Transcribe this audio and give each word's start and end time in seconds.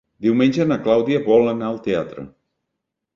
Diumenge 0.25 0.65
na 0.69 0.77
Clàudia 0.87 1.19
vol 1.27 1.51
anar 1.51 1.67
al 1.73 1.77
teatre. 1.89 2.25